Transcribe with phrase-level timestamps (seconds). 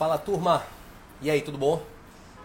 [0.00, 0.64] Fala turma,
[1.20, 1.82] e aí, tudo bom?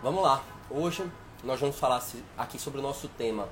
[0.04, 1.10] Vamos lá, hoje
[1.42, 2.04] nós vamos falar
[2.38, 3.48] aqui sobre o nosso tema: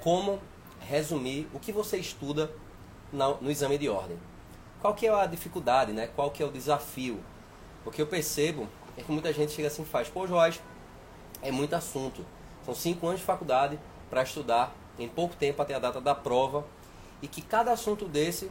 [0.00, 0.40] como
[0.80, 2.50] resumir o que você estuda
[3.12, 4.18] no exame de ordem.
[4.80, 6.08] Qual que é a dificuldade, né?
[6.08, 7.20] Qual que é o desafio?
[7.84, 8.66] O que eu percebo
[8.98, 10.60] é que muita gente chega assim e faz, pô Jorge,
[11.40, 12.26] é muito assunto.
[12.64, 13.78] São cinco anos de faculdade
[14.10, 16.66] para estudar em pouco tempo até a data da prova
[17.22, 18.50] e que cada assunto desse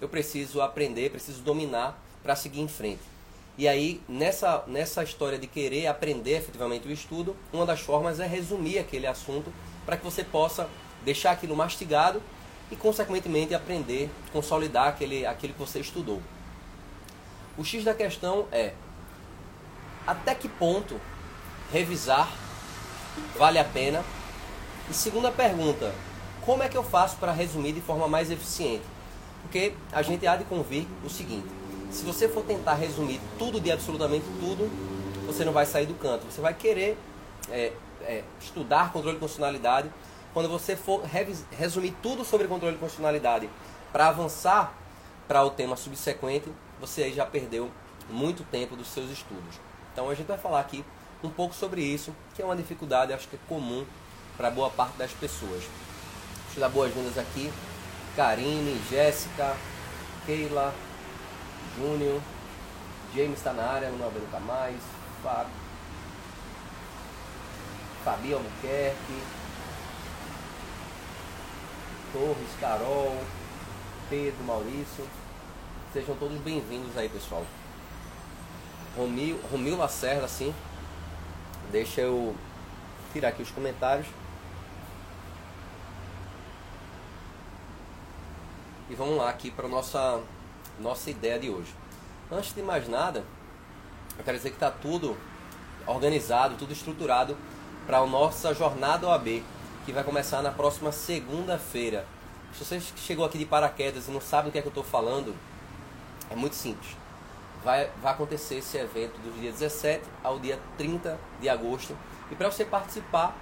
[0.00, 3.11] eu preciso aprender, preciso dominar para seguir em frente.
[3.56, 8.26] E aí, nessa, nessa história de querer aprender efetivamente o estudo, uma das formas é
[8.26, 9.52] resumir aquele assunto
[9.84, 10.68] para que você possa
[11.04, 12.22] deixar aquilo mastigado
[12.70, 16.22] e, consequentemente, aprender, consolidar aquele, aquele que você estudou.
[17.58, 18.72] O X da questão é
[20.06, 20.98] até que ponto
[21.70, 22.32] revisar
[23.36, 24.02] vale a pena?
[24.90, 25.94] E segunda pergunta,
[26.40, 28.84] como é que eu faço para resumir de forma mais eficiente?
[29.42, 31.48] Porque a gente há de convir o seguinte,
[31.92, 34.70] se você for tentar resumir tudo de absolutamente tudo,
[35.26, 36.24] você não vai sair do canto.
[36.24, 36.96] Você vai querer
[37.50, 39.90] é, é, estudar controle de constitucionalidade.
[40.32, 41.02] Quando você for
[41.50, 43.48] resumir tudo sobre controle de constitucionalidade
[43.92, 44.74] para avançar
[45.28, 47.70] para o tema subsequente, você aí já perdeu
[48.08, 49.60] muito tempo dos seus estudos.
[49.92, 50.82] Então a gente vai falar aqui
[51.22, 53.84] um pouco sobre isso, que é uma dificuldade, acho que é comum
[54.36, 55.62] para boa parte das pessoas.
[56.44, 57.52] Deixa eu dar boas-vindas aqui.
[58.16, 59.54] Karine, Jéssica,
[60.26, 60.74] Keila,
[61.76, 62.20] Júnior,
[63.14, 64.76] James está na área, não nunca mais,
[65.22, 65.52] Fábio,
[68.04, 69.22] Fabi Albuquerque,
[72.12, 73.16] Torres, Carol,
[74.10, 75.08] Pedro, Maurício.
[75.92, 77.44] Sejam todos bem-vindos aí, pessoal.
[78.96, 80.54] Romil, Romil Lacerda, assim.
[81.70, 82.36] Deixa eu
[83.12, 84.06] tirar aqui os comentários.
[88.90, 90.20] E vamos lá aqui para nossa
[90.82, 91.72] nossa ideia de hoje.
[92.30, 93.24] Antes de mais nada,
[94.18, 95.16] eu quero dizer que está tudo
[95.86, 97.36] organizado, tudo estruturado
[97.86, 99.42] para a nossa jornada OAB,
[99.86, 102.04] que vai começar na próxima segunda-feira.
[102.52, 104.84] Se você chegou aqui de paraquedas e não sabe do que é que eu estou
[104.84, 105.34] falando,
[106.30, 106.96] é muito simples.
[107.64, 111.96] Vai, vai acontecer esse evento do dia 17 ao dia 30 de agosto.
[112.30, 113.36] E para você participar,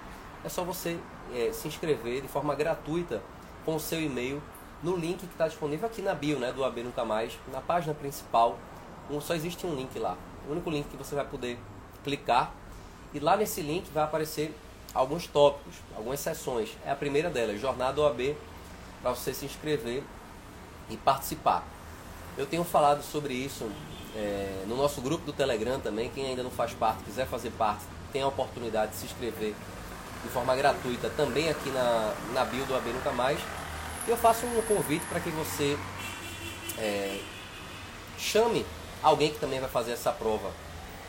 [0.44, 0.98] é só você
[1.34, 3.22] é, se inscrever de forma gratuita
[3.64, 4.42] com o seu e-mail
[4.82, 7.94] no link que está disponível aqui na bio né, do AB Nunca Mais, na página
[7.94, 8.58] principal.
[9.20, 10.16] Só existe um link lá.
[10.48, 11.58] O único link que você vai poder
[12.02, 12.52] clicar.
[13.12, 14.54] E lá nesse link vai aparecer
[14.94, 16.70] alguns tópicos, algumas sessões.
[16.84, 18.36] É a primeira delas, Jornada OAB,
[19.02, 20.02] para você se inscrever
[20.88, 21.64] e participar.
[22.38, 23.68] Eu tenho falado sobre isso
[24.14, 26.08] é, no nosso grupo do Telegram também.
[26.10, 29.54] Quem ainda não faz parte, quiser fazer parte, tem a oportunidade de se inscrever
[30.22, 33.40] de forma gratuita também aqui na, na bio do AB Nunca Mais
[34.08, 35.78] eu faço um convite para que você
[36.78, 37.20] é,
[38.18, 38.64] chame
[39.02, 40.50] alguém que também vai fazer essa prova.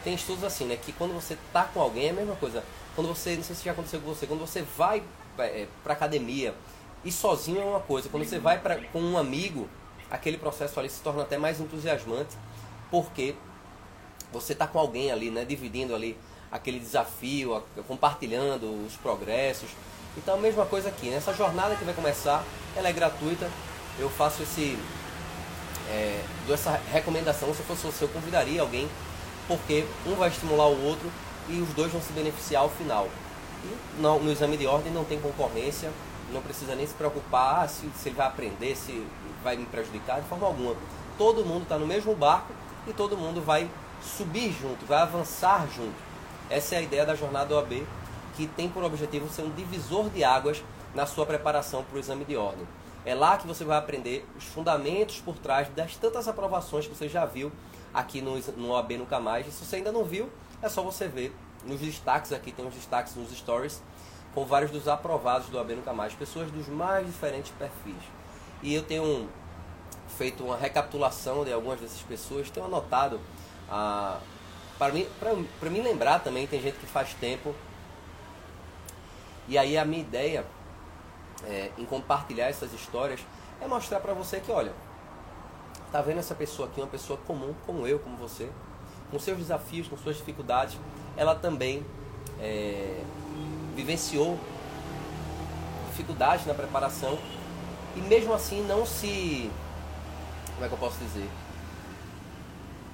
[0.03, 0.77] Tem estudos assim, né?
[0.77, 2.63] Que quando você tá com alguém é a mesma coisa.
[2.95, 5.03] Quando você, não sei se já aconteceu com você, quando você vai
[5.37, 6.53] é, para academia
[7.03, 8.09] e sozinho é uma coisa.
[8.09, 9.69] Quando você vai pra, com um amigo,
[10.09, 12.35] aquele processo ali se torna até mais entusiasmante,
[12.89, 13.35] porque
[14.31, 15.45] você tá com alguém ali, né?
[15.45, 16.17] Dividindo ali
[16.51, 19.69] aquele desafio, compartilhando os progressos.
[20.17, 22.43] Então a mesma coisa aqui, nessa jornada que vai começar,
[22.75, 23.49] ela é gratuita.
[23.97, 24.77] Eu faço esse.
[25.89, 28.89] É, dou essa recomendação, se fosse você, eu convidaria alguém,
[29.47, 31.11] porque um vai estimular o outro
[31.49, 33.09] e os dois vão se beneficiar ao final.
[33.63, 35.91] E no exame de ordem não tem concorrência,
[36.31, 39.05] não precisa nem se preocupar se, se ele vai aprender, se
[39.43, 40.75] vai me prejudicar, de forma alguma.
[41.17, 42.53] Todo mundo está no mesmo barco
[42.87, 43.69] e todo mundo vai
[44.01, 45.95] subir junto, vai avançar junto.
[46.49, 47.85] Essa é a ideia da jornada OAB
[48.41, 50.63] que tem por objetivo ser um divisor de águas
[50.95, 52.67] na sua preparação para o exame de ordem.
[53.05, 57.07] É lá que você vai aprender os fundamentos por trás das tantas aprovações que você
[57.07, 57.51] já viu
[57.93, 59.47] aqui no, no OAB Nunca Mais.
[59.47, 60.27] E se você ainda não viu,
[60.59, 63.79] é só você ver nos destaques aqui, tem os destaques nos stories,
[64.33, 68.01] com vários dos aprovados do OAB Nunca Mais, pessoas dos mais diferentes perfis.
[68.63, 69.29] E eu tenho
[70.17, 73.19] feito uma recapitulação de algumas dessas pessoas, tenho anotado,
[73.69, 74.17] ah,
[74.79, 74.91] para
[75.69, 77.53] mim, lembrar também, tem gente que faz tempo
[79.51, 80.45] e aí a minha ideia
[81.43, 83.19] é, em compartilhar essas histórias
[83.59, 84.71] é mostrar para você que, olha,
[85.91, 88.49] tá vendo essa pessoa aqui, uma pessoa comum, como eu, como você,
[89.11, 90.77] com seus desafios, com suas dificuldades,
[91.17, 91.85] ela também
[92.39, 93.03] é,
[93.75, 94.39] vivenciou
[95.89, 97.19] dificuldades na preparação
[97.97, 99.51] e mesmo assim não se.
[100.53, 101.29] Como é que eu posso dizer?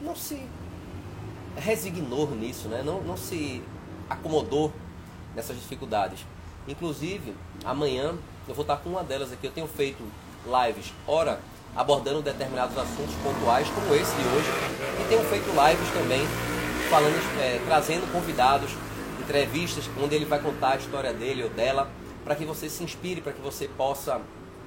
[0.01, 0.43] Não se
[1.55, 2.81] resignou nisso, né?
[2.81, 3.63] não, não se
[4.09, 4.73] acomodou
[5.35, 6.25] nessas dificuldades.
[6.67, 7.33] Inclusive,
[7.63, 8.15] amanhã
[8.47, 9.47] eu vou estar com uma delas aqui.
[9.47, 10.03] Eu tenho feito
[10.45, 11.39] lives, ora,
[11.75, 14.49] abordando determinados assuntos pontuais, como esse de hoje,
[15.01, 16.21] e tenho feito lives também
[16.89, 18.71] falando, é, trazendo convidados,
[19.19, 21.89] entrevistas, onde ele vai contar a história dele ou dela,
[22.23, 24.21] para que você se inspire, para que você possa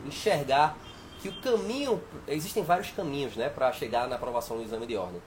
[0.07, 0.77] enxergar
[1.21, 5.21] que o caminho, existem vários caminhos né, para chegar na aprovação do exame de ordem.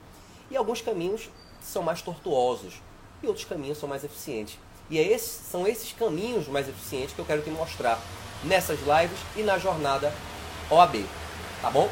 [0.49, 1.29] E alguns caminhos
[1.61, 2.81] são mais tortuosos
[3.21, 4.57] e outros caminhos são mais eficientes.
[4.89, 7.99] E é são esses caminhos mais eficientes que eu quero te mostrar
[8.43, 10.13] nessas lives e na jornada
[10.69, 11.05] OAB.
[11.61, 11.89] Tá bom?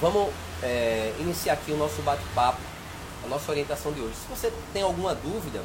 [0.00, 0.32] Vamos
[0.62, 2.58] é, iniciar aqui o nosso bate-papo,
[3.24, 4.14] a nossa orientação de hoje.
[4.14, 5.62] Se você tem alguma dúvida,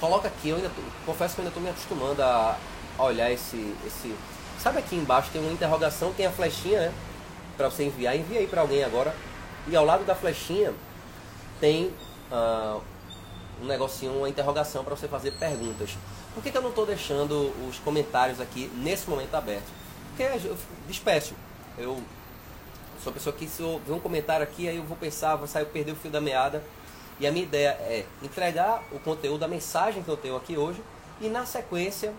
[0.00, 0.48] coloca aqui.
[0.48, 2.58] Eu ainda tô, confesso que eu ainda estou me acostumando a,
[2.98, 4.14] a olhar esse, esse.
[4.58, 6.94] Sabe aqui embaixo tem uma interrogação, tem a flechinha, né?
[7.56, 8.16] Para você enviar.
[8.16, 9.14] Envia aí para alguém agora.
[9.68, 10.74] E ao lado da flechinha
[11.60, 11.92] tem
[12.32, 12.82] uh,
[13.60, 15.96] um negocinho, uma interrogação para você fazer perguntas.
[16.34, 19.66] Por que, que eu não estou deixando os comentários aqui nesse momento aberto?
[20.08, 21.34] Porque eu despeço.
[21.76, 22.02] Eu
[23.02, 25.46] sou uma pessoa que se eu ver um comentário aqui, aí eu vou pensar, vou
[25.46, 26.62] sair, perder o fio da meada.
[27.18, 30.82] E a minha ideia é entregar o conteúdo, a mensagem que eu tenho aqui hoje,
[31.20, 32.14] e na sequência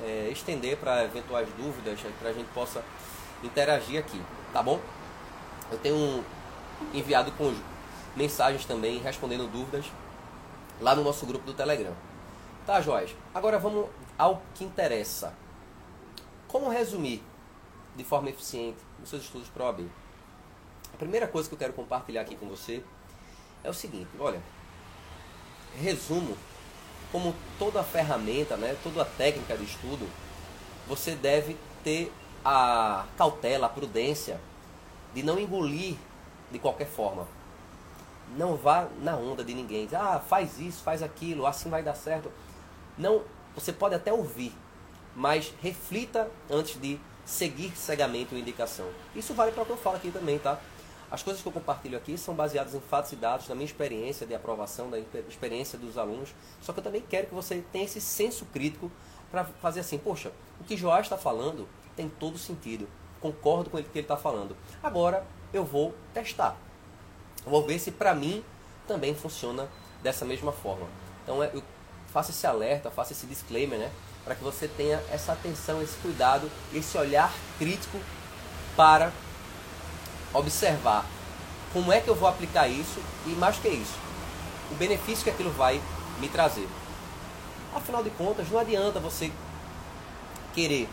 [0.00, 2.82] é, estender para eventuais dúvidas, para a gente possa
[3.42, 4.20] interagir aqui,
[4.52, 4.80] tá bom?
[5.72, 6.24] Eu tenho
[6.92, 7.52] enviado com
[8.14, 9.86] mensagens também, respondendo dúvidas,
[10.80, 11.94] lá no nosso grupo do Telegram.
[12.66, 13.14] Tá, Joás?
[13.34, 13.88] Agora vamos
[14.18, 15.34] ao que interessa.
[16.48, 17.22] Como resumir
[17.96, 19.88] de forma eficiente os seus estudos para OAB?
[20.92, 22.82] A primeira coisa que eu quero compartilhar aqui com você
[23.62, 24.40] é o seguinte, olha,
[25.80, 26.36] resumo,
[27.10, 30.08] como toda ferramenta, né, toda técnica de estudo,
[30.86, 32.12] você deve ter
[32.44, 34.40] a cautela, a prudência
[35.14, 35.96] de não engolir
[36.50, 37.26] de qualquer forma.
[38.36, 39.88] Não vá na onda de ninguém.
[39.92, 42.30] Ah, faz isso, faz aquilo, assim vai dar certo.
[42.98, 43.22] Não,
[43.54, 44.52] você pode até ouvir,
[45.14, 48.86] mas reflita antes de seguir cegamente uma indicação.
[49.14, 50.58] Isso vale para o que eu falo aqui também, tá?
[51.10, 54.26] As coisas que eu compartilho aqui são baseadas em fatos e dados da minha experiência
[54.26, 54.98] de aprovação, da
[55.28, 56.34] experiência dos alunos.
[56.60, 58.90] Só que eu também quero que você tenha esse senso crítico
[59.30, 62.88] para fazer assim, poxa, o que Joás está falando tem todo sentido.
[63.20, 64.56] Concordo com o que ele está falando.
[64.82, 66.56] Agora eu vou testar.
[67.46, 68.44] Vou ver se para mim
[68.86, 69.68] também funciona
[70.02, 70.86] dessa mesma forma.
[71.22, 71.62] Então é, eu
[72.12, 73.90] faço esse alerta, faço esse disclaimer, né?
[74.24, 77.98] Para que você tenha essa atenção, esse cuidado, esse olhar crítico
[78.76, 79.12] para
[80.32, 81.04] observar
[81.72, 83.98] como é que eu vou aplicar isso e mais que isso,
[84.70, 85.80] o benefício que aquilo vai
[86.20, 86.68] me trazer.
[87.74, 89.32] Afinal de contas, não adianta você
[90.54, 90.88] querer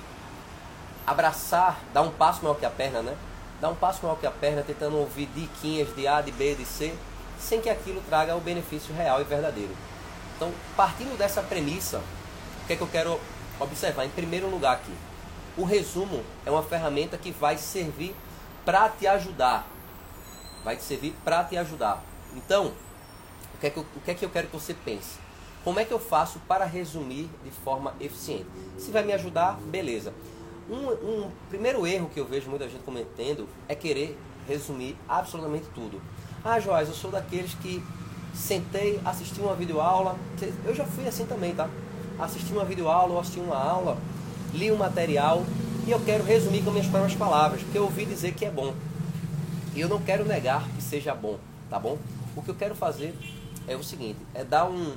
[1.05, 3.15] abraçar, dar um passo maior que a perna, né?
[3.61, 6.65] Dar um passo maior que a perna tentando ouvir diquinhas de A, de B, de
[6.65, 6.93] C,
[7.39, 9.71] sem que aquilo traga o benefício real e verdadeiro.
[10.35, 12.01] Então, partindo dessa premissa,
[12.63, 13.19] o que é que eu quero
[13.59, 14.03] observar?
[14.05, 14.93] Em primeiro lugar aqui,
[15.55, 18.15] o resumo é uma ferramenta que vai servir
[18.65, 19.67] para te ajudar.
[20.63, 22.03] Vai te servir para te ajudar.
[22.33, 22.73] Então,
[23.53, 25.19] o que, é que eu, o que é que eu quero que você pense?
[25.63, 28.47] Como é que eu faço para resumir de forma eficiente?
[28.79, 30.11] Se vai me ajudar, beleza.
[30.71, 30.87] Um,
[31.25, 36.01] um primeiro erro que eu vejo muita gente cometendo é querer resumir absolutamente tudo.
[36.45, 37.83] Ah, Joás, eu sou daqueles que
[38.33, 40.15] sentei, assisti uma videoaula.
[40.63, 41.69] Eu já fui assim também, tá?
[42.17, 43.97] Assisti uma videoaula ou assisti uma aula,
[44.53, 45.43] li um material
[45.85, 48.73] e eu quero resumir com minhas próprias palavras, porque eu ouvi dizer que é bom.
[49.75, 51.37] E eu não quero negar que seja bom,
[51.69, 51.97] tá bom?
[52.33, 53.13] O que eu quero fazer
[53.67, 54.93] é o seguinte, é dar um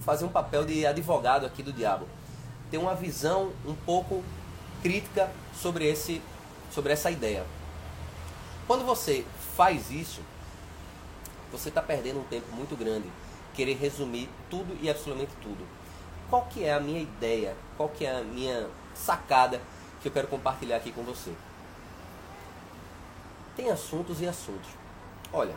[0.00, 2.06] fazer um papel de advogado aqui do diabo.
[2.70, 4.22] Ter uma visão um pouco
[4.82, 6.20] crítica sobre esse
[6.70, 7.44] sobre essa ideia.
[8.66, 9.24] Quando você
[9.56, 10.22] faz isso,
[11.50, 13.06] você está perdendo um tempo muito grande
[13.54, 15.66] querer resumir tudo e absolutamente tudo.
[16.30, 17.54] Qual que é a minha ideia?
[17.76, 19.60] Qual que é a minha sacada
[20.02, 21.32] que eu quero compartilhar aqui com você.
[23.56, 24.68] Tem assuntos e assuntos.
[25.32, 25.54] Olha,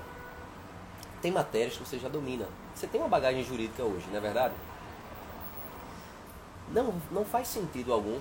[1.21, 2.47] tem matérias que você já domina.
[2.73, 4.53] Você tem uma bagagem jurídica hoje, não é verdade?
[6.71, 8.19] Não, não faz sentido algum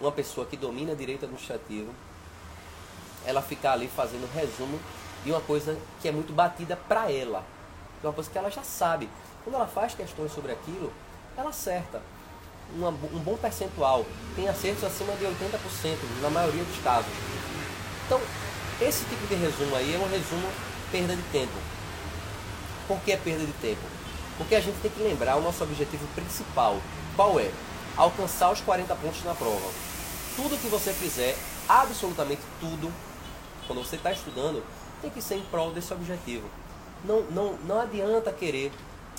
[0.00, 1.92] uma pessoa que domina direito administrativo
[3.26, 4.78] ela ficar ali fazendo resumo
[5.24, 7.44] de uma coisa que é muito batida para ela.
[8.00, 9.08] De uma coisa que ela já sabe.
[9.44, 10.92] Quando ela faz questões sobre aquilo,
[11.36, 12.00] ela acerta
[12.74, 17.10] uma, um bom percentual, tem acertos acima de 80% na maioria dos casos.
[18.06, 18.20] Então,
[18.80, 20.48] esse tipo de resumo aí é um resumo
[20.90, 21.52] perda de tempo.
[22.86, 23.82] Por que é perda de tempo?
[24.36, 26.80] Porque a gente tem que lembrar o nosso objetivo principal.
[27.14, 27.50] Qual é?
[28.00, 29.70] Alcançar os 40 pontos na prova.
[30.34, 31.36] Tudo que você fizer,
[31.68, 32.90] absolutamente tudo,
[33.66, 34.64] quando você está estudando,
[35.02, 36.48] tem que ser em prol desse objetivo.
[37.04, 38.72] Não, não, não adianta querer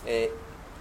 [0.03, 0.31] é,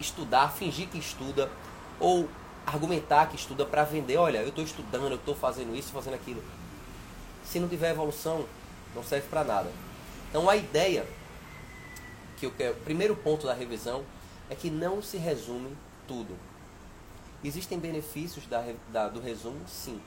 [0.01, 1.51] estudar, fingir que estuda,
[1.99, 2.27] ou
[2.67, 6.43] argumentar que estuda para vender, olha, eu estou estudando, eu estou fazendo isso, fazendo aquilo.
[7.45, 8.47] Se não tiver evolução,
[8.95, 9.71] não serve para nada.
[10.31, 11.05] Então a ideia
[12.39, 14.03] que eu quero, o primeiro ponto da revisão
[14.49, 15.77] é que não se resume
[16.09, 16.35] tudo.
[17.43, 19.61] Existem benefícios da, da, do resumo?
[19.67, 20.01] Sim.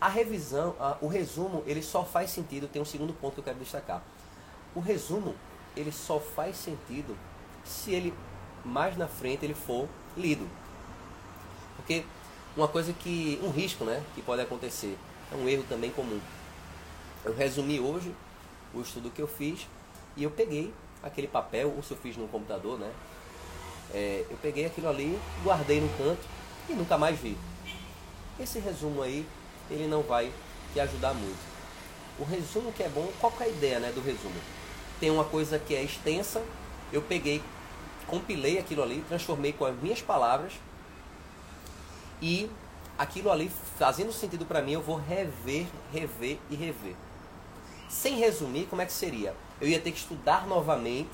[0.00, 3.44] A revisão, a, o resumo, ele só faz sentido, tem um segundo ponto que eu
[3.44, 4.02] quero destacar.
[4.74, 5.34] O resumo,
[5.76, 7.16] ele só faz sentido
[7.64, 8.14] se ele,
[8.64, 10.48] mais na frente, ele for lido.
[11.76, 12.04] Porque
[12.56, 14.96] uma coisa que, um risco, né, que pode acontecer,
[15.32, 16.20] é um erro também comum.
[17.24, 18.14] Eu resumi hoje
[18.72, 19.66] o estudo que eu fiz
[20.16, 22.92] e eu peguei aquele papel, ou se eu fiz no computador, né,
[23.92, 26.33] é, eu peguei aquilo ali, guardei no canto
[26.68, 27.36] e nunca mais vi.
[28.38, 29.26] Esse resumo aí,
[29.70, 30.32] ele não vai
[30.72, 31.38] te ajudar muito.
[32.18, 34.34] O resumo que é bom, qual é a ideia né, do resumo?
[35.00, 36.42] Tem uma coisa que é extensa,
[36.92, 37.42] eu peguei,
[38.06, 40.52] compilei aquilo ali, transformei com as minhas palavras
[42.22, 42.48] e
[42.96, 46.94] aquilo ali, fazendo sentido para mim, eu vou rever, rever e rever.
[47.88, 49.34] Sem resumir, como é que seria?
[49.60, 51.10] Eu ia ter que estudar novamente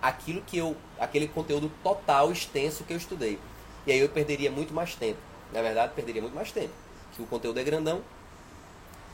[0.00, 3.38] aquilo que eu, aquele conteúdo total, extenso que eu estudei.
[3.86, 5.18] E aí eu perderia muito mais tempo.
[5.52, 6.72] Na verdade, perderia muito mais tempo.
[7.14, 8.02] Que o conteúdo é grandão.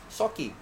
[0.09, 0.55] Só que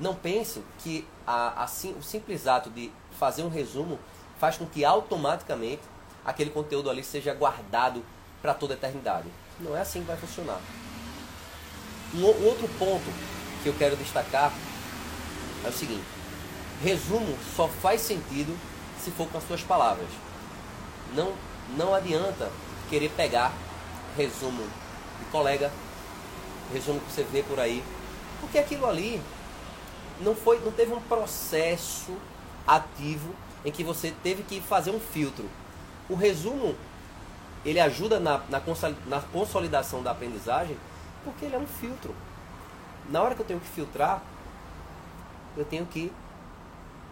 [0.00, 3.98] não pense que a, a, o simples ato de fazer um resumo
[4.38, 5.82] faz com que automaticamente
[6.24, 8.04] aquele conteúdo ali seja guardado
[8.42, 9.28] para toda a eternidade.
[9.60, 10.60] Não é assim que vai funcionar.
[12.14, 13.04] Um, um outro ponto
[13.62, 14.52] que eu quero destacar
[15.64, 16.04] é o seguinte:
[16.82, 18.56] resumo só faz sentido
[18.98, 20.08] se for com as suas palavras.
[21.14, 21.32] Não,
[21.76, 22.50] não adianta
[22.88, 23.52] querer pegar
[24.16, 24.62] resumo
[25.18, 25.70] de colega,
[26.72, 27.82] resumo que você vê por aí,
[28.40, 29.20] porque aquilo ali
[30.20, 32.16] não foi, não teve um processo
[32.66, 35.48] ativo em que você teve que fazer um filtro.
[36.08, 36.74] O resumo
[37.64, 38.62] ele ajuda na, na,
[39.06, 40.76] na consolidação da aprendizagem
[41.24, 42.14] porque ele é um filtro.
[43.10, 44.22] Na hora que eu tenho que filtrar,
[45.56, 46.12] eu tenho que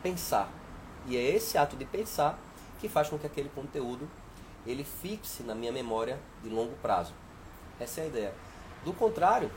[0.02, 0.48] pensar.
[1.06, 2.38] E é esse ato de pensar
[2.80, 4.08] que faz com que aquele conteúdo
[4.66, 7.12] ele fixe na minha memória de longo prazo.
[7.78, 8.34] Essa é a ideia.
[8.84, 9.50] Do contrário,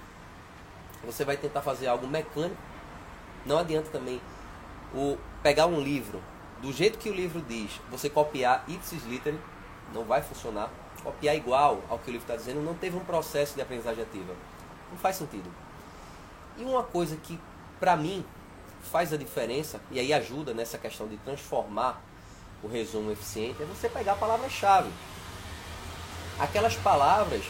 [1.04, 2.62] você vai tentar fazer algo mecânico.
[3.46, 4.22] Não adianta também
[4.94, 6.22] o pegar um livro
[6.62, 9.40] do jeito que o livro diz, você copiar ipsis literis,
[9.94, 10.70] não vai funcionar.
[11.04, 14.34] Copiar igual ao que o livro está dizendo, não teve um processo de aprendizagem ativa.
[14.90, 15.50] Não faz sentido.
[16.58, 17.40] E uma coisa que,
[17.80, 18.26] para mim,
[18.82, 22.02] faz a diferença, e aí ajuda nessa questão de transformar
[22.64, 24.90] o resumo eficiente, é você pegar palavras-chave.
[26.40, 27.44] Aquelas palavras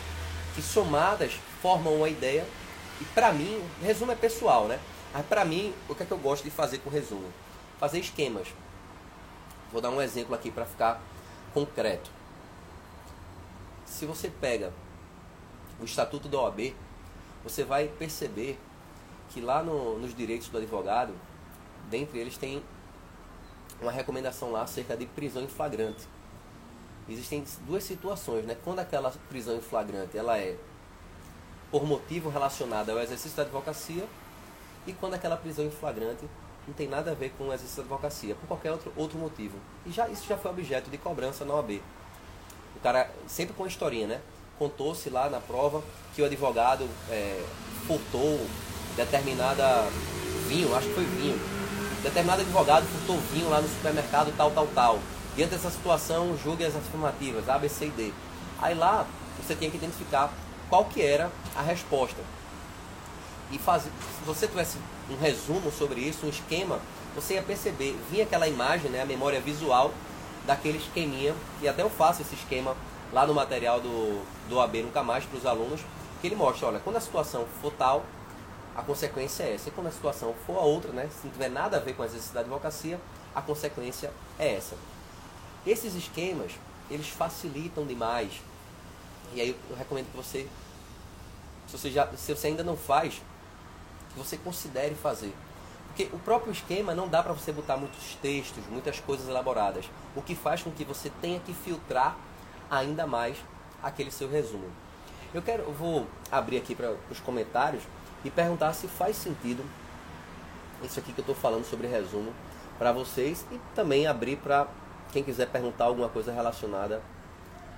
[0.55, 2.45] que somadas formam uma ideia,
[2.99, 4.79] e para mim, o resumo é pessoal, né?
[5.13, 7.31] Mas para mim, o que é que eu gosto de fazer com o resumo?
[7.79, 8.47] Fazer esquemas.
[9.71, 11.01] Vou dar um exemplo aqui para ficar
[11.53, 12.09] concreto.
[13.85, 14.71] Se você pega
[15.79, 16.73] o Estatuto da OAB,
[17.43, 18.59] você vai perceber
[19.29, 21.13] que lá no, nos direitos do advogado,
[21.89, 22.63] dentre eles tem
[23.81, 26.07] uma recomendação lá acerca de prisão em flagrante.
[27.10, 28.57] Existem duas situações, né?
[28.63, 30.57] Quando aquela prisão em flagrante ela é
[31.72, 34.05] por motivo relacionado ao exercício da advocacia
[34.86, 36.25] e quando aquela prisão em flagrante
[36.67, 39.57] não tem nada a ver com o exercício da advocacia, por qualquer outro, outro motivo.
[39.86, 41.81] E já isso já foi objeto de cobrança na OAB.
[42.75, 44.22] O cara, sempre com a historinha, né?
[44.60, 47.43] Contou-se lá na prova que o advogado é,
[47.86, 48.39] furtou
[48.98, 49.88] determinada
[50.48, 51.66] vinho, acho que foi vinho.
[52.04, 55.00] Determinado advogado furtou vinho lá no supermercado tal, tal, tal.
[55.36, 58.13] Diante dessa situação, julgue as afirmativas, A, B, C e D.
[58.62, 59.06] Aí lá,
[59.42, 60.32] você tinha que identificar
[60.70, 62.22] qual que era a resposta.
[63.51, 64.77] E fazer, se você tivesse
[65.10, 66.80] um resumo sobre isso, um esquema,
[67.16, 69.92] você ia perceber, vinha aquela imagem, né, a memória visual
[70.46, 72.75] daquele esqueminha, e até eu faço esse esquema
[73.12, 75.82] lá no material do, do AB Nunca Mais para os alunos,
[76.22, 78.06] que ele mostra, olha, quando a situação for tal,
[78.77, 79.69] a consequência é essa.
[79.69, 82.03] E quando a situação for a outra, né, se não tiver nada a ver com
[82.03, 83.00] a exercício da advocacia,
[83.34, 84.75] a consequência é essa.
[85.65, 86.51] Esses esquemas,
[86.89, 88.31] eles facilitam demais.
[89.34, 90.48] E aí eu recomendo que você,
[91.67, 93.15] se você, já, se você ainda não faz,
[94.13, 95.34] que você considere fazer.
[95.88, 99.89] Porque o próprio esquema não dá para você botar muitos textos, muitas coisas elaboradas.
[100.15, 102.15] O que faz com que você tenha que filtrar
[102.69, 103.38] ainda mais
[103.81, 104.69] aquele seu resumo.
[105.34, 107.81] Eu quero, eu vou abrir aqui para os comentários
[108.24, 109.63] e perguntar se faz sentido
[110.83, 112.31] isso aqui que eu estou falando sobre resumo
[112.77, 114.67] para vocês e também abrir para
[115.12, 117.01] quem quiser perguntar alguma coisa relacionada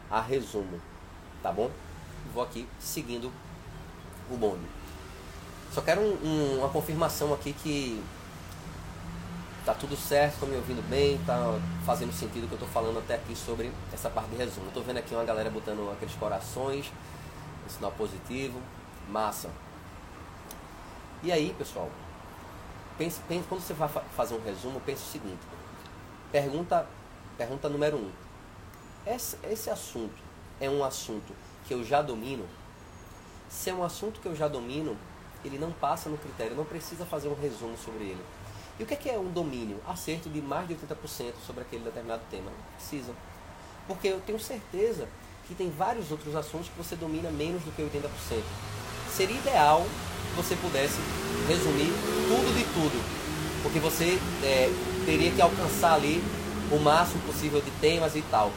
[0.10, 0.82] a resumo,
[1.42, 1.70] tá bom?
[2.34, 3.32] Vou aqui seguindo
[4.30, 4.66] o bonde.
[5.72, 8.04] Só quero um, um, uma confirmação aqui que
[9.66, 12.98] tá tudo certo, estou me ouvindo bem, tá fazendo sentido o que eu estou falando
[12.98, 14.68] até aqui sobre essa parte de resumo.
[14.68, 16.92] Estou vendo aqui uma galera botando aqueles corações,
[17.66, 18.60] um sinal positivo,
[19.10, 19.50] massa.
[21.22, 21.90] E aí, pessoal,
[22.98, 25.42] pense, pense, quando você vai fazer um resumo, pense o seguinte:
[26.32, 26.88] pergunta
[27.40, 28.12] Pergunta número um.
[29.08, 30.22] Esse, esse assunto
[30.60, 31.34] é um assunto
[31.66, 32.46] que eu já domino?
[33.48, 34.98] Se é um assunto que eu já domino,
[35.46, 38.22] ele não passa no critério, não precisa fazer um resumo sobre ele.
[38.78, 39.80] E o que é, que é um domínio?
[39.88, 42.52] Acerto de mais de 80% sobre aquele determinado tema.
[42.52, 43.14] Não precisa.
[43.88, 45.08] Porque eu tenho certeza
[45.48, 48.10] que tem vários outros assuntos que você domina menos do que 80%.
[49.16, 49.86] Seria ideal
[50.30, 51.00] que você pudesse
[51.48, 51.92] resumir
[52.28, 53.04] tudo de tudo.
[53.64, 54.72] Porque você é,
[55.06, 56.24] teria que alcançar ali
[56.72, 58.52] o máximo possível de temas e tal.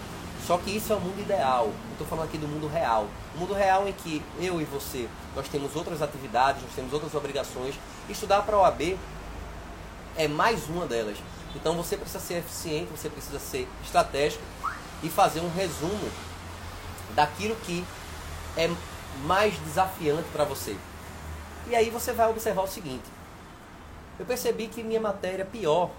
[0.46, 1.70] Só que isso é o mundo ideal.
[1.92, 3.06] Estou falando aqui do mundo real.
[3.34, 7.14] O mundo real em que eu e você, nós temos outras atividades, nós temos outras
[7.14, 7.74] obrigações.
[8.08, 8.98] Estudar para a OAB
[10.16, 11.16] é mais uma delas.
[11.54, 14.42] Então você precisa ser eficiente, você precisa ser estratégico
[15.02, 16.10] e fazer um resumo
[17.14, 17.84] daquilo que
[18.56, 18.70] é
[19.24, 20.76] mais desafiante para você.
[21.68, 23.04] E aí você vai observar o seguinte:
[24.18, 25.90] eu percebi que minha matéria pior,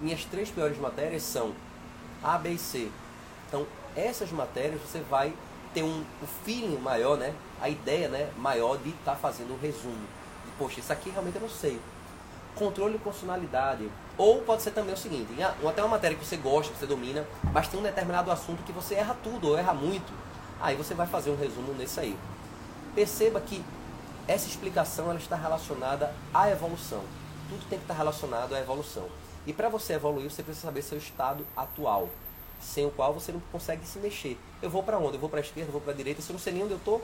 [0.00, 1.52] minhas três piores matérias são
[2.22, 2.90] A, B e C.
[3.48, 5.32] Então essas matérias você vai
[5.74, 7.34] ter um, um feeling maior, né?
[7.60, 10.06] A ideia, né, maior de estar tá fazendo um resumo.
[10.44, 11.78] De, poxa, isso aqui realmente eu não sei
[12.54, 13.88] controle de funcionalidade.
[14.18, 15.28] Ou pode ser também o seguinte,
[15.66, 18.72] até uma matéria que você gosta, que você domina, mas tem um determinado assunto que
[18.72, 20.12] você erra tudo ou erra muito.
[20.60, 22.16] Aí você vai fazer um resumo nesse aí.
[22.94, 23.64] Perceba que
[24.26, 27.02] essa explicação ela está relacionada à evolução.
[27.48, 29.08] Tudo tem que estar relacionado à evolução.
[29.46, 32.08] E para você evoluir, você precisa saber seu estado atual,
[32.60, 34.38] sem o qual você não consegue se mexer.
[34.60, 35.14] Eu vou para onde?
[35.14, 36.62] Eu vou para a esquerda, eu vou para a direita, se eu não sei nem
[36.62, 37.02] onde eu estou,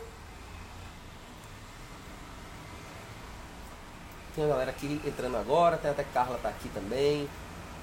[4.37, 7.26] Tem a galera aqui entrando agora, tem até Carla tá aqui também.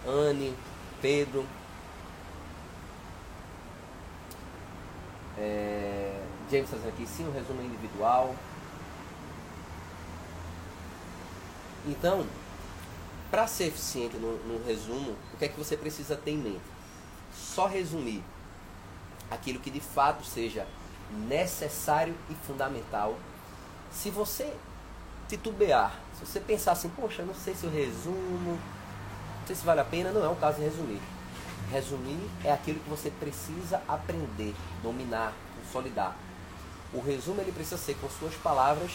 [0.05, 0.55] Anne,
[1.01, 1.43] Pedro.
[5.36, 6.02] É,
[6.53, 8.36] James fazendo aqui sim, um resumo individual.
[11.86, 12.25] Então,
[13.29, 16.62] para ser eficiente no, no, resumo, o que é que você precisa ter em mente?
[17.33, 18.24] Só resumir
[19.29, 20.68] aquilo que de fato seja
[21.27, 23.18] necessário e fundamental.
[23.92, 24.53] Se você
[25.27, 29.81] titubear se você pensar assim, poxa, não sei se eu resumo, não sei se vale
[29.81, 31.01] a pena, não é o caso de resumir.
[31.72, 36.16] Resumir é aquilo que você precisa aprender, dominar, consolidar.
[36.94, 38.92] O resumo ele precisa ser com suas palavras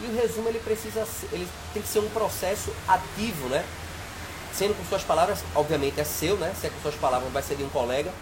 [0.00, 3.64] e o resumo ele precisa ser, ele tem que ser um processo ativo, né?
[4.52, 6.54] Sendo com suas palavras, obviamente é seu, né?
[6.60, 8.12] Se é com suas palavras, vai ser de um colega.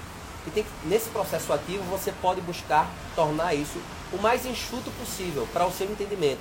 [0.46, 3.80] E tem que, nesse processo ativo você pode buscar tornar isso
[4.12, 6.40] o mais enxuto possível para o seu entendimento.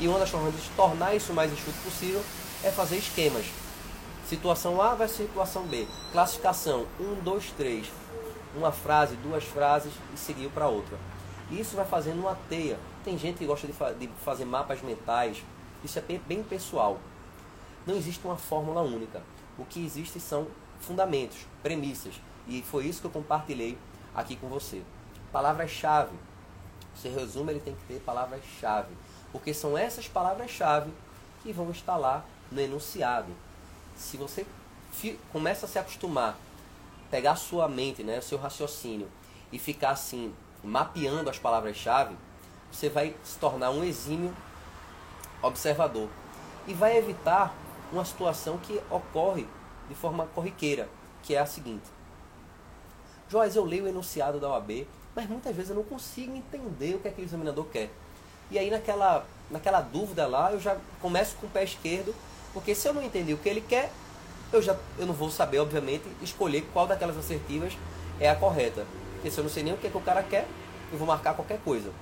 [0.00, 2.22] E uma das formas de tornar isso mais enxuto possível
[2.64, 3.44] é fazer esquemas.
[4.28, 5.86] Situação A ser situação B.
[6.10, 7.86] Classificação 1, 2, 3.
[8.56, 10.96] Uma frase, duas frases e seguir para outra.
[11.52, 12.78] Isso vai fazendo uma teia.
[13.04, 15.42] Tem gente que gosta de, fa de fazer mapas mentais.
[15.84, 16.98] Isso é bem pessoal.
[17.86, 19.22] Não existe uma fórmula única.
[19.58, 20.46] O que existe são
[20.80, 22.14] fundamentos, premissas.
[22.48, 23.76] E foi isso que eu compartilhei
[24.14, 24.82] aqui com você.
[25.30, 26.16] Palavras-chave.
[26.94, 28.94] Você resume, ele tem que ter palavras-chave.
[29.30, 30.90] Porque são essas palavras-chave
[31.42, 33.32] que vão estar lá no enunciado.
[33.96, 34.46] Se você
[35.32, 36.36] começa a se acostumar,
[37.10, 39.08] pegar sua mente, né, o seu raciocínio
[39.50, 42.16] e ficar assim, mapeando as palavras-chave,
[42.70, 44.34] você vai se tornar um exímio
[45.42, 46.08] observador.
[46.66, 47.54] E vai evitar
[47.92, 49.46] uma situação que ocorre
[49.88, 50.88] de forma corriqueira,
[51.22, 51.84] que é a seguinte.
[53.28, 56.98] Joás, eu leio o enunciado da OAB, mas muitas vezes eu não consigo entender o
[56.98, 57.90] que, é que o examinador quer.
[58.50, 62.14] E aí naquela, naquela dúvida lá, eu já começo com o pé esquerdo,
[62.52, 63.90] porque se eu não entendi o que ele quer,
[64.52, 67.76] eu já eu não vou saber, obviamente, escolher qual daquelas assertivas
[68.20, 68.86] é a correta.
[69.22, 70.48] Porque se eu não sei nem o que, é que o cara quer,
[70.90, 71.92] eu vou marcar qualquer coisa.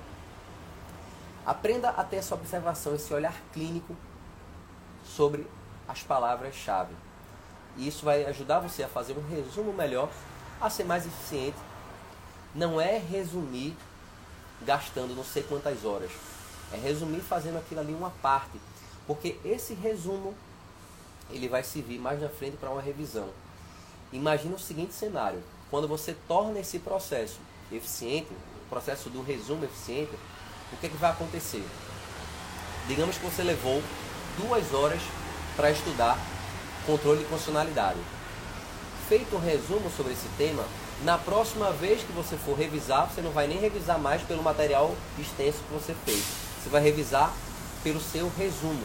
[1.45, 3.95] Aprenda a ter essa observação, esse olhar clínico
[5.05, 5.45] sobre
[5.87, 6.95] as palavras-chave.
[7.77, 10.09] E isso vai ajudar você a fazer um resumo melhor,
[10.59, 11.57] a ser mais eficiente.
[12.55, 13.77] Não é resumir
[14.65, 16.09] gastando não sei quantas horas.
[16.73, 18.59] É resumir fazendo aquilo ali uma parte.
[19.05, 20.33] Porque esse resumo
[21.29, 23.29] ele vai servir mais na frente para uma revisão.
[24.11, 27.39] Imagina o seguinte cenário: quando você torna esse processo
[27.71, 30.11] eficiente, o processo do resumo eficiente,
[30.71, 31.63] o que, é que vai acontecer?
[32.87, 33.81] Digamos que você levou
[34.37, 35.01] duas horas
[35.55, 36.19] para estudar
[36.85, 37.99] controle de funcionalidade.
[39.09, 40.63] Feito um resumo sobre esse tema,
[41.03, 44.93] na próxima vez que você for revisar, você não vai nem revisar mais pelo material
[45.17, 47.33] extenso que você fez você vai revisar
[47.83, 48.83] pelo seu resumo.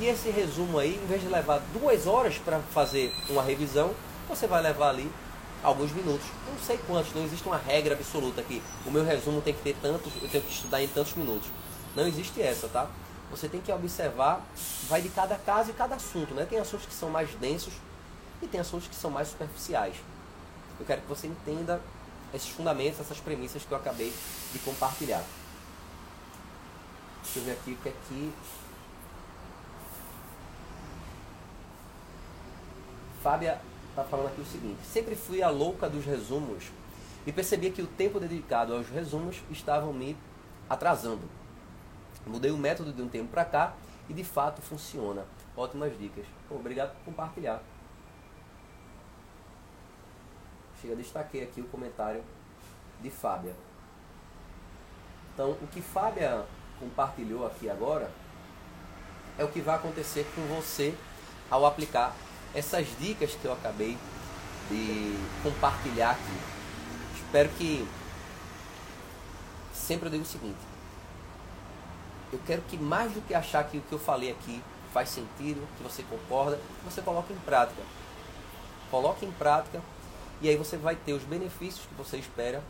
[0.00, 3.92] E esse resumo aí, em vez de levar duas horas para fazer uma revisão,
[4.28, 5.10] você vai levar ali
[5.62, 6.26] alguns minutos.
[6.46, 8.62] Não sei quantos, não existe uma regra absoluta aqui.
[8.86, 11.48] O meu resumo tem que ter tantos, eu tenho que estudar em tantos minutos.
[11.94, 12.88] Não existe essa, tá?
[13.30, 14.44] Você tem que observar,
[14.88, 16.44] vai de cada caso e cada assunto, né?
[16.44, 17.72] Tem assuntos que são mais densos
[18.42, 19.94] e tem assuntos que são mais superficiais.
[20.78, 21.80] eu quero que você entenda
[22.34, 24.12] esses fundamentos, essas premissas que eu acabei
[24.52, 25.22] de compartilhar.
[27.22, 28.32] Deixa eu ver aqui o que é que.
[33.22, 33.60] Fábia
[33.92, 36.64] está falando aqui o seguinte: sempre fui a louca dos resumos
[37.26, 40.16] e percebia que o tempo dedicado aos resumos estavam me
[40.68, 41.28] atrasando.
[42.26, 43.74] Mudei o método de um tempo para cá
[44.08, 45.24] e de fato funciona.
[45.56, 46.24] Ótimas dicas.
[46.50, 47.62] obrigado por compartilhar.
[50.80, 52.22] Chega, destaquei aqui o comentário
[53.00, 53.54] de Fábia.
[55.34, 56.44] Então, o que Fábia
[56.80, 58.10] compartilhou aqui agora
[59.38, 60.94] é o que vai acontecer com você
[61.50, 62.14] ao aplicar
[62.54, 63.96] essas dicas que eu acabei
[64.70, 66.38] de compartilhar aqui.
[67.16, 67.86] Espero que
[69.74, 70.58] sempre eu digo o seguinte:
[72.32, 74.62] eu quero que mais do que achar que o que eu falei aqui
[74.92, 77.82] faz sentido, que você concorda, você coloque em prática.
[78.90, 79.80] Coloque em prática
[80.40, 82.62] e aí você vai ter os benefícios que você espera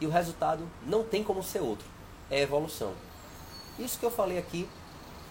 [0.00, 1.86] e o resultado não tem como ser outro.
[2.30, 2.94] É evolução.
[3.78, 4.68] Isso que eu falei aqui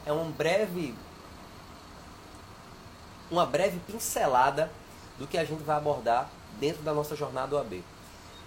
[0.05, 0.93] é um breve
[3.29, 4.71] uma breve pincelada
[5.17, 7.83] do que a gente vai abordar dentro da nossa jornada OAB.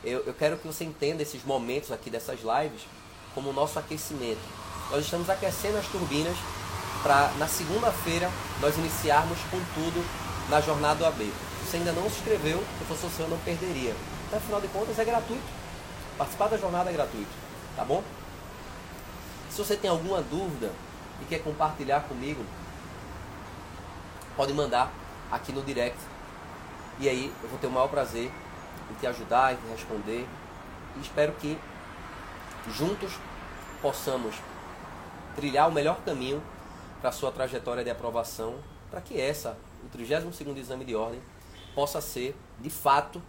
[0.04, 2.82] Eu, eu quero que você entenda esses momentos aqui dessas lives
[3.34, 4.40] como o nosso aquecimento.
[4.90, 6.36] Nós estamos aquecendo as turbinas
[7.02, 10.04] para na segunda-feira nós iniciarmos com tudo
[10.48, 11.18] na jornada OAB.
[11.18, 13.94] Se você ainda não se inscreveu, se fosse você, eu não perderia.
[14.26, 15.42] Então, afinal de contas, é gratuito.
[16.18, 17.30] Participar da jornada é gratuito,
[17.76, 18.02] tá bom?
[19.50, 20.70] Se você tem alguma dúvida
[21.20, 22.44] e quer compartilhar comigo,
[24.36, 24.90] pode mandar
[25.30, 25.98] aqui no direct.
[26.98, 28.30] E aí eu vou ter o maior prazer
[28.90, 30.26] em te ajudar, em te responder.
[30.96, 31.58] E espero que
[32.70, 33.12] juntos
[33.80, 34.36] possamos
[35.34, 36.42] trilhar o melhor caminho
[37.00, 38.56] para a sua trajetória de aprovação,
[38.90, 41.20] para que essa, o 32º exame de ordem,
[41.74, 43.20] possa ser, de fato,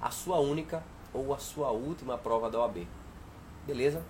[0.00, 0.82] a sua única
[1.14, 2.86] ou a sua última prova da OAB.
[3.66, 4.02] Beleza?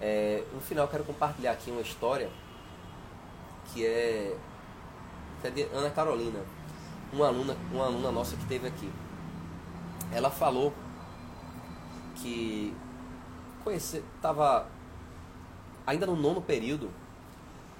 [0.00, 2.30] É, no final, quero compartilhar aqui uma história
[3.66, 4.34] que é
[5.46, 6.40] é de Ana Carolina,
[7.12, 8.90] uma aluna, uma aluna nossa que teve aqui.
[10.12, 10.72] Ela falou
[12.16, 12.74] que
[13.64, 14.66] conhecer, estava
[15.86, 16.90] ainda no nono período,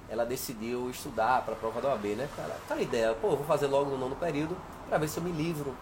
[0.09, 2.57] ela decidiu estudar para a prova da OAB, né, cara?
[2.65, 4.57] Aquela ideia, pô, vou fazer logo no nono período
[4.89, 5.77] para ver se eu me livro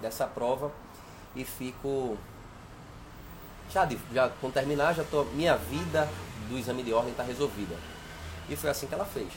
[0.00, 0.72] dessa prova
[1.34, 2.16] e fico
[3.70, 6.08] já, já quando terminar, já tô minha vida
[6.48, 7.76] do exame de ordem está resolvida.
[8.48, 9.28] E foi assim que ela fez.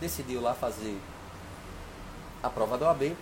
[0.00, 0.98] Decidiu lá fazer
[2.42, 3.16] a prova da OAB.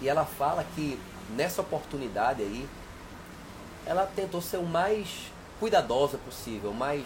[0.00, 0.98] E ela fala que
[1.30, 2.68] nessa oportunidade aí,
[3.84, 7.04] ela tentou ser o mais cuidadosa possível, mais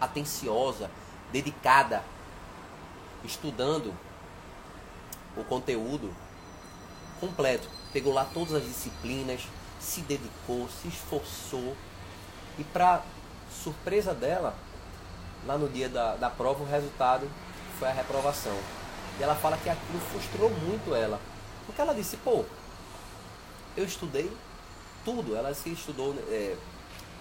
[0.00, 0.90] atenciosa,
[1.32, 2.02] dedicada,
[3.24, 3.92] estudando
[5.36, 6.14] o conteúdo
[7.20, 7.68] completo.
[7.92, 9.42] Pegou lá todas as disciplinas,
[9.80, 11.76] se dedicou, se esforçou.
[12.58, 13.02] E para
[13.50, 14.54] surpresa dela,
[15.46, 17.28] lá no dia da, da prova, o resultado
[17.78, 18.56] foi a reprovação.
[19.18, 21.18] E ela fala que aquilo frustrou muito ela.
[21.64, 22.44] Porque ela disse, pô,
[23.76, 24.30] eu estudei
[25.04, 25.36] tudo.
[25.36, 26.56] Ela se estudou é,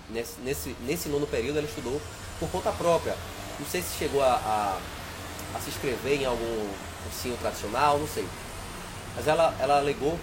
[0.10, 2.01] nesse, nesse, nesse nono período, ela estudou
[2.39, 3.15] por conta própria.
[3.60, 4.77] Não sei se chegou a, a,
[5.55, 6.69] a se inscrever em algum
[7.03, 8.27] cursinho tradicional, não sei.
[9.15, 10.19] Mas ela, ela alegou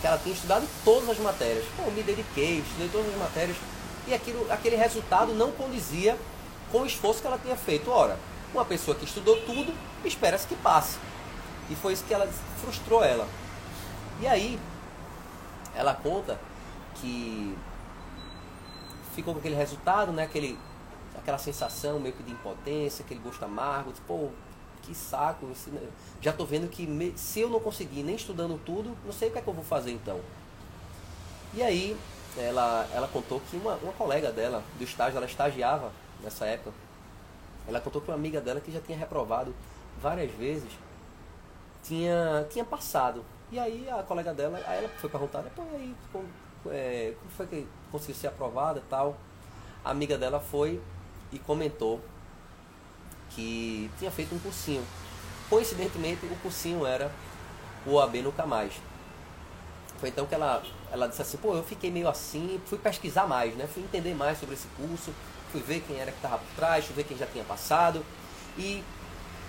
[0.00, 1.64] que ela tinha estudado todas as matérias.
[1.76, 3.56] Pô, me dediquei, estudei todas as matérias.
[4.06, 6.18] E aquilo, aquele resultado não condizia
[6.70, 7.90] com o esforço que ela tinha feito.
[7.90, 8.18] Ora,
[8.52, 9.72] uma pessoa que estudou tudo,
[10.08, 10.98] espera-se que passe.
[11.70, 12.26] E foi isso que ela
[12.60, 13.26] frustrou ela.
[14.20, 14.58] E aí,
[15.74, 16.38] ela conta
[16.96, 17.56] que
[19.14, 20.24] ficou com aquele resultado, né?
[20.24, 20.58] Aquele,
[21.16, 24.28] aquela sensação meio que de impotência, aquele gosto amargo, de, pô,
[24.82, 25.50] que saco,
[26.20, 29.32] já tô vendo que me, se eu não conseguir nem estudando tudo, não sei o
[29.32, 30.20] que é que eu vou fazer então.
[31.54, 31.96] E aí,
[32.36, 35.90] ela, ela contou que uma, uma colega dela do estágio, ela estagiava
[36.22, 36.72] nessa época,
[37.66, 39.54] ela contou que uma amiga dela que já tinha reprovado
[40.04, 40.70] várias vezes
[41.82, 43.24] tinha, tinha passado.
[43.50, 46.28] E aí a colega dela, aí ela foi perguntar, pô, aí, como,
[46.66, 49.16] é, como foi que conseguiu ser aprovada e tal?
[49.82, 50.80] A amiga dela foi
[51.32, 52.00] e comentou
[53.30, 54.84] que tinha feito um cursinho.
[55.48, 57.10] Coincidentemente, o cursinho era
[57.86, 58.74] o AB Nunca Mais.
[59.98, 60.62] Foi então que ela,
[60.92, 63.66] ela disse assim, pô, eu fiquei meio assim, fui pesquisar mais, né?
[63.66, 65.12] Fui entender mais sobre esse curso,
[65.50, 68.04] fui ver quem era que estava por trás, fui ver quem já tinha passado.
[68.58, 68.82] E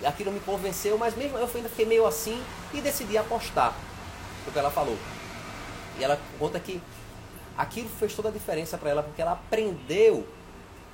[0.04, 3.74] aquilo me convenceu, mas mesmo eu ainda fiquei meio assim e decidi apostar.
[4.44, 4.98] Foi o que ela falou.
[5.98, 6.82] E ela conta que
[7.58, 10.28] aquilo fez toda a diferença para ela, porque ela aprendeu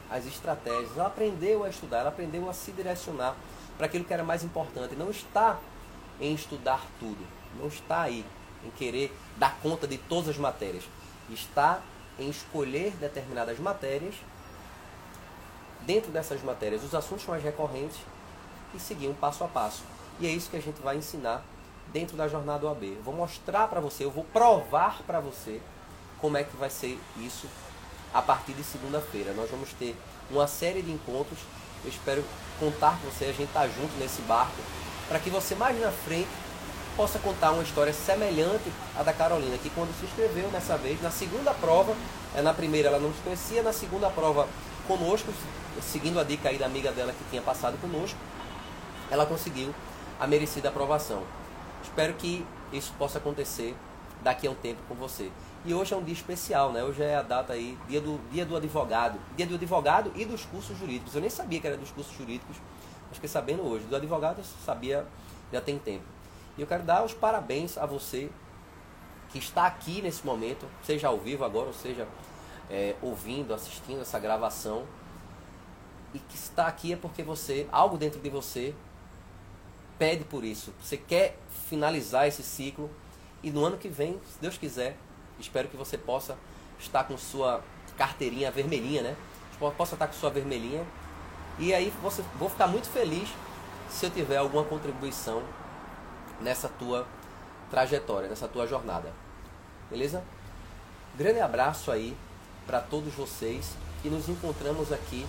[0.10, 3.36] as estratégias, ela aprendeu a estudar, ela aprendeu a se direcionar
[3.78, 4.96] para aquilo que era mais importante.
[4.96, 5.58] Não está
[6.20, 7.26] em estudar tudo,
[7.60, 8.26] não está aí
[8.64, 10.84] em querer dar conta de todas as matérias.
[11.30, 11.82] Está
[12.20, 14.14] em escolher determinadas matérias,
[15.82, 17.98] dentro dessas matérias, os assuntos mais recorrentes
[18.74, 19.84] e seguir um passo a passo.
[20.20, 21.44] E é isso que a gente vai ensinar
[21.92, 22.84] dentro da jornada OAB.
[22.84, 25.62] Eu vou mostrar para você, eu vou provar para você
[26.20, 27.48] como é que vai ser isso
[28.14, 29.34] a partir de segunda-feira.
[29.34, 29.96] Nós vamos ter
[30.30, 31.40] uma série de encontros.
[31.84, 32.24] Eu espero
[32.60, 34.62] contar com você, a gente tá junto nesse barco,
[35.08, 36.30] para que você mais na frente
[36.96, 41.10] possa contar uma história semelhante à da Carolina, que quando se inscreveu nessa vez, na
[41.10, 41.96] segunda prova,
[42.36, 44.48] é, na primeira ela não se conhecia, na segunda prova
[44.88, 45.34] conosco,
[45.82, 48.18] seguindo a dica aí da amiga dela que tinha passado conosco,
[49.12, 49.76] ela conseguiu
[50.20, 51.22] a merecida aprovação.
[51.84, 53.76] Espero que isso possa acontecer
[54.24, 55.30] daqui a um tempo com você.
[55.66, 56.84] E hoje é um dia especial, né?
[56.84, 59.20] Hoje é a data aí, dia do, dia do advogado.
[59.36, 61.14] Dia do advogado e dos cursos jurídicos.
[61.14, 62.56] Eu nem sabia que era dos cursos jurídicos,
[63.08, 63.86] mas fiquei sabendo hoje.
[63.86, 65.06] Do advogado eu sabia
[65.52, 66.06] já tem tempo.
[66.58, 68.30] E eu quero dar os parabéns a você
[69.30, 72.08] que está aqui nesse momento, seja ao vivo agora, ou seja
[72.70, 74.84] é, ouvindo, assistindo essa gravação.
[76.14, 78.74] E que está aqui é porque você, algo dentro de você,
[80.02, 80.74] pede por isso.
[80.82, 81.38] Você quer
[81.70, 82.90] finalizar esse ciclo
[83.44, 84.98] e no ano que vem, se Deus quiser,
[85.40, 86.36] espero que você possa
[86.80, 87.64] estar com sua
[87.96, 89.16] carteirinha vermelhinha, né?
[89.78, 90.84] Possa estar com sua vermelhinha.
[91.60, 93.30] E aí você, vou ficar muito feliz
[93.92, 95.44] se eu tiver alguma contribuição
[96.40, 97.06] nessa tua
[97.70, 99.14] trajetória, nessa tua jornada.
[99.88, 100.24] Beleza?
[101.16, 102.18] Grande abraço aí
[102.66, 105.28] para todos vocês e nos encontramos aqui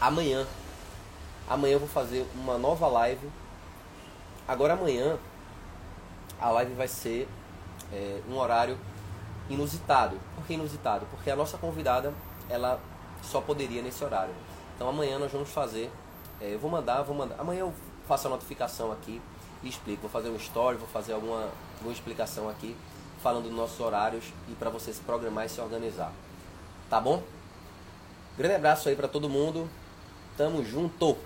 [0.00, 0.46] amanhã.
[1.48, 3.28] Amanhã eu vou fazer uma nova live.
[4.48, 5.18] Agora amanhã
[6.40, 7.28] a live vai ser
[7.92, 8.78] é, um horário
[9.48, 10.18] inusitado.
[10.34, 11.06] Por que inusitado?
[11.10, 12.12] Porque a nossa convidada
[12.48, 12.80] ela
[13.22, 14.34] só poderia nesse horário.
[14.74, 15.90] Então amanhã nós vamos fazer.
[16.40, 17.36] É, eu vou mandar, vou mandar.
[17.38, 17.74] Amanhã eu
[18.08, 19.20] faço a notificação aqui
[19.62, 20.02] e explico.
[20.02, 22.76] Vou fazer um story, vou fazer alguma, alguma explicação aqui
[23.22, 26.12] falando dos nossos horários e para você se programar e se organizar.
[26.90, 27.22] Tá bom?
[28.36, 29.68] Grande abraço aí para todo mundo.
[30.36, 31.16] Tamo junto.